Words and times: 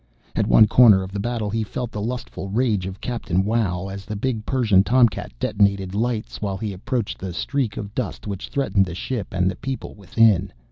At 0.35 0.47
one 0.47 0.65
corner 0.65 1.03
of 1.03 1.11
the 1.11 1.19
battle, 1.19 1.51
he 1.51 1.61
felt 1.63 1.91
the 1.91 2.01
lustful 2.01 2.49
rage 2.49 2.87
of 2.87 2.99
Captain 3.01 3.43
Wow 3.45 3.87
as 3.87 4.03
the 4.03 4.15
big 4.15 4.43
Persian 4.47 4.83
tomcat 4.83 5.31
detonated 5.39 5.93
lights 5.93 6.41
while 6.41 6.57
he 6.57 6.73
approached 6.73 7.19
the 7.19 7.33
streak 7.33 7.77
of 7.77 7.93
dust 7.93 8.25
which 8.25 8.47
threatened 8.49 8.87
the 8.87 8.95
ship 8.95 9.27
and 9.31 9.47
the 9.47 9.55
people 9.55 9.93
within. 9.93 10.51